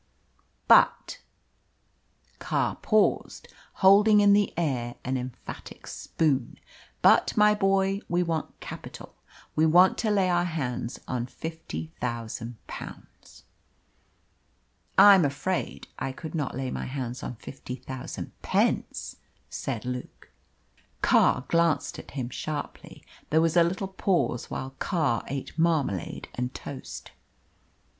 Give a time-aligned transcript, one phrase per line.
[0.67, 1.21] "But"
[2.39, 3.47] Carr paused,
[3.85, 6.57] holding in the air an emphatic spoon.
[7.03, 9.13] "But, my boy, we want capital,
[9.55, 13.43] we want to lay our hands on fifty thousand pounds."
[14.97, 19.17] "I am afraid I could not lay my hand on fifty thousand pence,"
[19.51, 20.31] said Luke.
[21.03, 23.03] Carr glanced at him sharply.
[23.29, 27.11] There was a little pause while Carr ate marmalade and toast.